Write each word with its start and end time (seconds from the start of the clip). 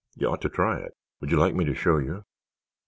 You 0.15 0.29
ought 0.29 0.41
to 0.41 0.49
try 0.49 0.79
it. 0.79 0.95
Would 1.19 1.29
you 1.29 1.37
like 1.37 1.53
me 1.53 1.63
to 1.63 1.75
show 1.75 1.99
you?" 1.99 2.25